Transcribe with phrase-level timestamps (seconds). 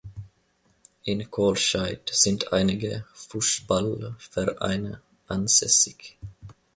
[1.05, 6.17] In Kohlscheid sind einige Fußballvereine ansässig.